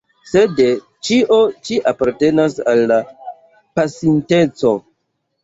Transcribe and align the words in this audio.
Sed 0.29 0.61
ĉio 1.09 1.37
ĉi 1.69 1.77
apartenas 1.91 2.57
al 2.73 2.83
la 2.93 2.99
pasinteco. 3.19 4.75